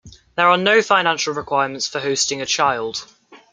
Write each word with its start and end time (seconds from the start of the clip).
There 0.35 0.49
are 0.49 0.57
no 0.57 0.81
financial 0.81 1.35
requirements 1.35 1.87
for 1.87 1.99
hosting 1.99 2.41
a 2.41 2.45
child. 2.47 3.05